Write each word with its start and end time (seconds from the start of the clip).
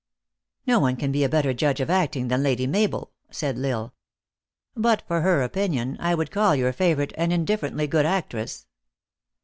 "No 0.65 0.79
one 0.79 0.95
can 0.95 1.11
be 1.11 1.23
a 1.23 1.29
better 1.29 1.53
judge 1.53 1.79
of 1.79 1.91
acting 1.91 2.27
than 2.27 2.41
Lady 2.41 2.65
Mabel," 2.65 3.11
said 3.29 3.59
L 3.63 3.65
Isle. 3.67 3.93
"But 4.75 5.03
for 5.07 5.21
her 5.21 5.43
opinion, 5.43 5.95
I 5.99 6.15
would 6.15 6.31
call 6.31 6.55
your 6.55 6.73
favorite 6.73 7.13
an 7.19 7.31
indifferently 7.31 7.85
good 7.85 8.07
actress." 8.07 8.65